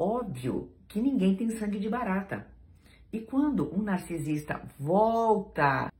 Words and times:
óbvio 0.00 0.72
que 0.88 0.98
ninguém 0.98 1.36
tem 1.36 1.50
sangue 1.50 1.78
de 1.78 1.88
barata. 1.88 2.46
E 3.12 3.20
quando 3.20 3.70
um 3.74 3.82
narcisista 3.82 4.62
volta. 4.78 5.92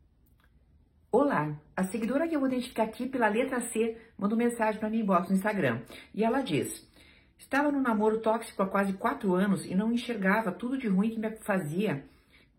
Olá, 1.12 1.54
a 1.76 1.84
seguidora 1.84 2.26
que 2.26 2.34
eu 2.34 2.40
vou 2.40 2.48
identificar 2.48 2.84
aqui 2.84 3.06
pela 3.06 3.28
letra 3.28 3.60
C 3.60 3.98
mandou 4.16 4.38
mensagem 4.38 4.80
para 4.80 4.88
mim 4.88 5.00
inbox 5.00 5.28
no 5.28 5.34
Instagram. 5.34 5.82
E 6.14 6.24
ela 6.24 6.40
diz: 6.40 6.88
Estava 7.36 7.70
num 7.70 7.82
namoro 7.82 8.20
tóxico 8.20 8.62
há 8.62 8.66
quase 8.66 8.94
quatro 8.94 9.34
anos 9.34 9.66
e 9.66 9.74
não 9.74 9.92
enxergava 9.92 10.50
tudo 10.50 10.78
de 10.78 10.88
ruim 10.88 11.10
que 11.10 11.20
me 11.20 11.36
fazia 11.36 12.02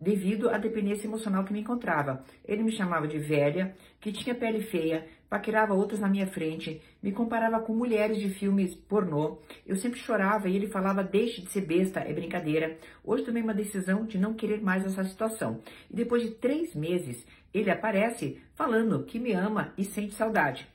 devido 0.02 0.50
à 0.50 0.58
dependência 0.58 1.06
emocional 1.06 1.44
que 1.44 1.52
me 1.52 1.60
encontrava. 1.60 2.24
Ele 2.44 2.64
me 2.64 2.72
chamava 2.72 3.06
de 3.06 3.18
velha, 3.18 3.76
que 4.00 4.10
tinha 4.10 4.34
pele 4.34 4.60
feia, 4.60 5.06
paquerava 5.30 5.74
outras 5.74 6.00
na 6.00 6.08
minha 6.08 6.26
frente, 6.26 6.82
me 7.00 7.12
comparava 7.12 7.60
com 7.60 7.72
mulheres 7.72 8.18
de 8.18 8.28
filmes 8.28 8.74
pornô. 8.74 9.38
Eu 9.64 9.76
sempre 9.76 10.00
chorava 10.00 10.48
e 10.48 10.56
ele 10.56 10.66
falava: 10.66 11.04
deixe 11.04 11.40
de 11.40 11.52
ser 11.52 11.60
besta, 11.60 12.00
é 12.00 12.12
brincadeira. 12.12 12.76
Hoje 13.04 13.24
tomei 13.24 13.42
uma 13.42 13.54
decisão 13.54 14.04
de 14.04 14.18
não 14.18 14.34
querer 14.34 14.60
mais 14.60 14.84
essa 14.84 15.04
situação. 15.04 15.60
E 15.88 15.94
depois 15.94 16.24
de 16.24 16.32
três 16.32 16.74
meses, 16.74 17.24
ele 17.54 17.70
aparece 17.70 18.42
falando 18.56 19.04
que 19.04 19.20
me 19.20 19.32
ama 19.32 19.72
e 19.78 19.84
sente 19.84 20.14
saudade. 20.14 20.66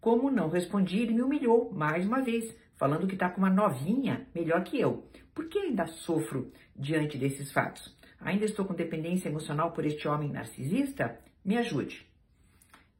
Como 0.00 0.30
não 0.30 0.48
respondi, 0.48 1.00
ele 1.00 1.12
me 1.12 1.20
humilhou 1.20 1.70
mais 1.70 2.06
uma 2.06 2.22
vez, 2.22 2.56
falando 2.78 3.06
que 3.06 3.12
está 3.12 3.28
com 3.28 3.42
uma 3.42 3.50
novinha 3.50 4.26
melhor 4.34 4.64
que 4.64 4.80
eu. 4.80 5.04
Por 5.34 5.48
que 5.48 5.58
ainda 5.58 5.86
sofro 5.86 6.50
diante 6.74 7.18
desses 7.18 7.52
fatos? 7.52 7.99
Ainda 8.20 8.44
estou 8.44 8.66
com 8.66 8.74
dependência 8.74 9.28
emocional 9.28 9.72
por 9.72 9.86
este 9.86 10.06
homem 10.06 10.30
narcisista? 10.30 11.18
Me 11.42 11.56
ajude. 11.56 12.06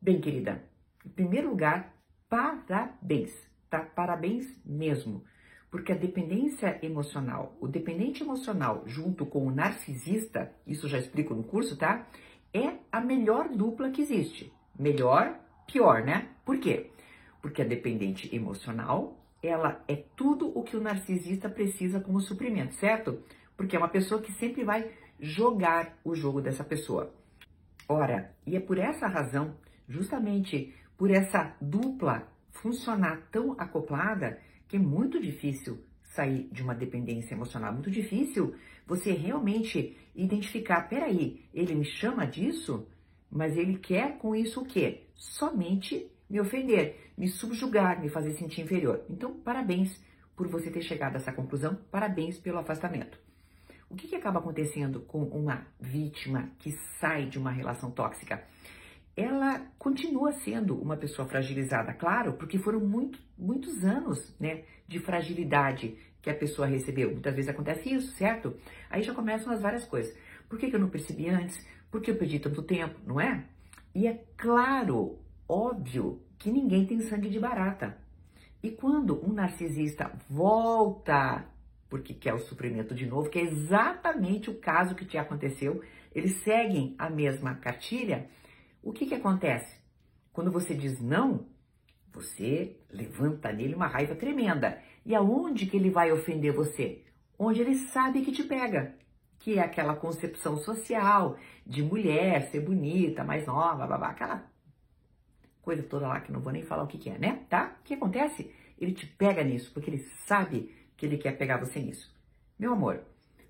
Bem, 0.01 0.19
querida, 0.19 0.65
em 1.05 1.11
primeiro 1.11 1.51
lugar, 1.51 1.95
parabéns, 2.27 3.30
tá? 3.69 3.80
Parabéns 3.80 4.47
mesmo. 4.64 5.23
Porque 5.70 5.92
a 5.92 5.97
dependência 5.97 6.78
emocional, 6.83 7.55
o 7.61 7.69
dependente 7.69 8.23
emocional 8.23 8.83
junto 8.87 9.27
com 9.27 9.47
o 9.47 9.51
narcisista, 9.51 10.51
isso 10.66 10.88
já 10.88 10.98
explico 10.98 11.34
no 11.34 11.44
curso, 11.44 11.77
tá? 11.77 12.09
É 12.53 12.78
a 12.91 13.00
melhor 13.00 13.50
dupla 13.50 13.91
que 13.91 14.00
existe. 14.00 14.50
Melhor, 14.77 15.39
pior, 15.66 16.03
né? 16.03 16.28
Por 16.47 16.59
quê? 16.59 16.91
Porque 17.42 17.61
a 17.61 17.64
dependente 17.64 18.34
emocional, 18.34 19.16
ela 19.42 19.84
é 19.87 19.97
tudo 20.16 20.50
o 20.59 20.62
que 20.62 20.77
o 20.77 20.81
narcisista 20.81 21.48
precisa 21.48 22.00
como 22.00 22.20
suprimento, 22.20 22.75
certo? 22.75 23.22
Porque 23.55 23.77
é 23.77 23.78
uma 23.78 23.89
pessoa 23.89 24.22
que 24.22 24.33
sempre 24.33 24.64
vai 24.64 24.91
jogar 25.20 25.98
o 26.04 26.14
jogo 26.14 26.40
dessa 26.40 26.64
pessoa. 26.64 27.14
Ora, 27.88 28.34
e 28.46 28.56
é 28.56 28.60
por 28.60 28.78
essa 28.78 29.06
razão, 29.06 29.56
justamente 29.88 30.74
por 30.96 31.10
essa 31.10 31.56
dupla 31.60 32.28
funcionar 32.50 33.28
tão 33.30 33.52
acoplada, 33.58 34.38
que 34.68 34.76
é 34.76 34.78
muito 34.80 35.20
difícil 35.20 35.78
sair 36.02 36.48
de 36.52 36.62
uma 36.62 36.74
dependência 36.74 37.34
emocional. 37.34 37.72
Muito 37.72 37.91
difícil 37.91 38.54
você 38.86 39.12
realmente 39.12 39.96
identificar, 40.14 40.88
peraí, 40.88 41.44
ele 41.54 41.74
me 41.74 41.84
chama 41.84 42.26
disso, 42.26 42.86
mas 43.30 43.56
ele 43.56 43.78
quer 43.78 44.18
com 44.18 44.34
isso 44.34 44.60
o 44.60 44.66
quê? 44.66 45.06
Somente 45.14 46.10
me 46.28 46.41
ofender, 46.41 47.12
me 47.16 47.28
subjugar, 47.28 48.00
me 48.00 48.08
fazer 48.08 48.32
sentir 48.32 48.62
inferior. 48.62 49.04
Então, 49.08 49.34
parabéns 49.41 50.00
por 50.36 50.48
você 50.48 50.70
ter 50.70 50.82
chegado 50.82 51.14
a 51.14 51.16
essa 51.16 51.32
conclusão, 51.32 51.78
parabéns 51.91 52.38
pelo 52.38 52.58
afastamento. 52.58 53.18
O 53.91 53.96
que, 53.96 54.06
que 54.06 54.14
acaba 54.14 54.38
acontecendo 54.38 55.00
com 55.00 55.24
uma 55.24 55.66
vítima 55.80 56.48
que 56.60 56.70
sai 57.00 57.27
de 57.27 57.38
uma 57.38 57.50
relação 57.50 57.91
tóxica? 57.91 58.41
Ela 59.16 59.66
continua 59.80 60.30
sendo 60.30 60.80
uma 60.80 60.97
pessoa 60.97 61.27
fragilizada, 61.27 61.92
claro, 61.92 62.34
porque 62.34 62.56
foram 62.56 62.78
muito, 62.78 63.19
muitos 63.36 63.84
anos 63.84 64.32
né, 64.38 64.62
de 64.86 65.00
fragilidade 65.00 65.98
que 66.22 66.30
a 66.30 66.34
pessoa 66.34 66.69
recebeu. 66.69 67.10
Muitas 67.10 67.34
vezes 67.34 67.50
acontece 67.50 67.92
isso, 67.92 68.12
certo? 68.12 68.55
Aí 68.88 69.02
já 69.02 69.12
começam 69.12 69.52
as 69.52 69.60
várias 69.60 69.84
coisas. 69.84 70.16
Por 70.48 70.56
que, 70.56 70.70
que 70.70 70.77
eu 70.77 70.80
não 70.80 70.88
percebi 70.88 71.28
antes? 71.28 71.66
Por 71.91 72.00
que 72.00 72.12
eu 72.12 72.16
perdi 72.16 72.38
tanto 72.38 72.62
tempo, 72.62 72.94
não 73.04 73.20
é? 73.20 73.44
E 73.92 74.06
é 74.06 74.25
claro, 74.36 75.19
óbvio, 75.48 76.22
que 76.38 76.48
ninguém 76.48 76.86
tem 76.86 77.00
sangue 77.00 77.28
de 77.28 77.41
barata. 77.41 77.98
E 78.62 78.70
quando 78.70 79.20
um 79.26 79.32
narcisista 79.32 80.12
volta 80.28 81.44
porque 81.91 82.15
quer 82.15 82.33
o 82.33 82.39
suprimento 82.39 82.95
de 82.95 83.05
novo, 83.05 83.28
que 83.28 83.41
é 83.41 83.43
exatamente 83.43 84.49
o 84.49 84.59
caso 84.59 84.95
que 84.95 85.05
te 85.05 85.19
aconteceu, 85.19 85.83
eles 86.15 86.37
seguem 86.45 86.95
a 86.97 87.11
mesma 87.11 87.56
cartilha, 87.56 88.31
o 88.81 88.93
que 88.93 89.05
que 89.05 89.15
acontece? 89.15 89.81
Quando 90.33 90.53
você 90.53 90.73
diz 90.73 91.01
não, 91.01 91.47
você 92.12 92.77
levanta 92.91 93.53
nele 93.53 93.75
uma 93.75 93.89
raiva 93.89 94.15
tremenda. 94.15 94.81
E 95.05 95.15
aonde 95.15 95.67
que 95.67 95.77
ele 95.77 95.91
vai 95.91 96.12
ofender 96.12 96.53
você? 96.53 97.03
Onde 97.39 97.61
ele 97.61 97.75
sabe 97.75 98.22
que 98.22 98.33
te 98.33 98.45
pega, 98.45 98.95
que 99.39 99.59
é 99.59 99.62
aquela 99.62 99.95
concepção 99.95 100.57
social 100.57 101.37
de 101.67 101.83
mulher 101.83 102.51
ser 102.51 102.61
bonita, 102.61 103.25
mais 103.25 103.47
nova, 103.47 103.87
babá, 103.87 104.11
aquela 104.11 104.49
coisa 105.61 105.83
toda 105.83 106.09
lá 106.09 106.21
que 106.21 106.33
não 106.33 106.41
vou 106.41 106.53
nem 106.53 106.62
falar 106.62 106.84
o 106.84 106.87
que, 106.87 106.99
que 106.99 107.11
é, 107.11 107.19
né? 107.19 107.45
Tá? 107.49 107.77
O 107.81 107.84
que 107.84 107.95
acontece? 107.95 108.53
Ele 108.78 108.93
te 108.93 109.07
pega 109.07 109.43
nisso, 109.43 109.72
porque 109.72 109.91
ele 109.91 110.05
sabe 110.27 110.75
que 111.00 111.06
ele 111.06 111.16
quer 111.16 111.38
pegar 111.38 111.56
você 111.56 111.81
nisso. 111.81 112.15
Meu 112.59 112.75
amor, 112.75 113.00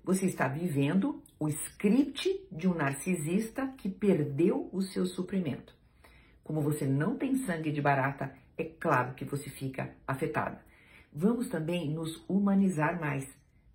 você 0.05 0.25
está 0.25 0.47
vivendo 0.47 1.21
o 1.37 1.49
script 1.49 2.47
de 2.49 2.65
um 2.65 2.73
narcisista 2.73 3.67
que 3.77 3.89
perdeu 3.89 4.69
o 4.71 4.81
seu 4.81 5.05
suprimento. 5.05 5.75
Como 6.45 6.61
você 6.61 6.85
não 6.85 7.17
tem 7.17 7.35
sangue 7.35 7.69
de 7.69 7.81
barata, 7.81 8.33
é 8.57 8.63
claro 8.63 9.15
que 9.15 9.25
você 9.25 9.49
fica 9.49 9.93
afetada. 10.07 10.63
Vamos 11.11 11.49
também 11.49 11.89
nos 11.89 12.23
humanizar 12.25 12.97
mais. 13.01 13.27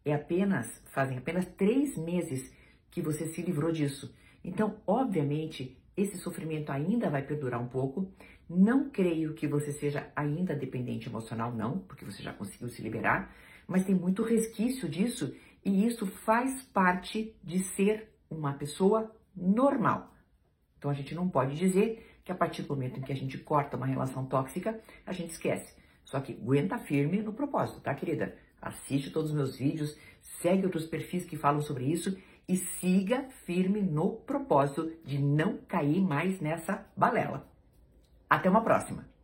É 0.07 0.15
apenas, 0.15 0.81
fazem 0.87 1.19
apenas 1.19 1.45
três 1.45 1.99
meses 1.99 2.51
que 2.91 3.03
você 3.03 3.27
se 3.27 3.43
livrou 3.43 3.71
disso. 3.71 4.11
Então, 4.43 4.77
obviamente, 4.87 5.77
esse 5.95 6.17
sofrimento 6.17 6.73
ainda 6.73 7.11
vai 7.11 7.21
perdurar 7.21 7.61
um 7.61 7.69
pouco. 7.69 8.11
Não 8.49 8.89
creio 8.89 9.35
que 9.35 9.47
você 9.47 9.71
seja 9.71 10.11
ainda 10.17 10.55
dependente 10.57 11.11
emocional, 11.11 11.53
não, 11.53 11.81
porque 11.81 12.07
você 12.07 12.23
já 12.23 12.33
conseguiu 12.33 12.71
se 12.71 12.81
liberar 12.81 13.35
mas 13.67 13.85
tem 13.85 13.95
muito 13.95 14.23
resquício 14.23 14.89
disso 14.89 15.35
e 15.65 15.87
isso 15.87 16.07
faz 16.07 16.63
parte 16.63 17.35
de 17.43 17.61
ser 17.61 18.13
uma 18.31 18.53
pessoa 18.53 19.15
normal. 19.35 20.15
Então 20.79 20.91
a 20.91 20.95
gente 20.95 21.15
não 21.15 21.29
pode 21.29 21.57
dizer 21.57 22.21
que 22.25 22.31
a 22.31 22.35
partir 22.35 22.63
do 22.63 22.69
momento 22.69 22.99
em 22.99 23.03
que 23.03 23.13
a 23.13 23.17
gente 23.17 23.39
corta 23.39 23.77
uma 23.77 23.87
relação 23.87 24.27
tóxica, 24.27 24.81
a 25.05 25.13
gente 25.13 25.31
esquece. 25.31 25.75
Só 26.05 26.21
que 26.21 26.33
aguenta 26.33 26.79
firme 26.79 27.21
no 27.21 27.33
propósito, 27.33 27.81
tá, 27.81 27.95
querida? 27.95 28.37
Assiste 28.61 29.11
todos 29.11 29.31
os 29.31 29.37
meus 29.37 29.57
vídeos, 29.57 29.97
segue 30.41 30.65
outros 30.65 30.87
perfis 30.87 31.25
que 31.25 31.37
falam 31.37 31.61
sobre 31.61 31.85
isso 31.85 32.17
e 32.49 32.57
siga 32.57 33.29
firme 33.45 33.81
no 33.83 34.13
propósito 34.13 34.93
de 35.05 35.19
não 35.19 35.59
cair 35.59 36.01
mais 36.01 36.41
nessa 36.41 36.87
balela. 36.97 37.49
Até 38.31 38.49
uma 38.49 38.63
próxima! 38.63 39.16